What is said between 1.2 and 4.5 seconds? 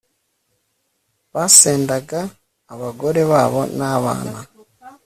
basendaga abagore babo nabana